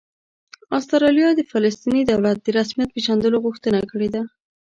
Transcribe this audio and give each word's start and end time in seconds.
استرالیا 0.77 1.29
د 1.35 1.41
فلسطیني 1.51 2.01
دولت 2.11 2.37
د 2.41 2.47
رسمیت 2.59 2.89
پېژندلو 2.95 3.37
غوښتنه 3.45 3.79
کړې 3.91 4.09
ده 4.15 4.21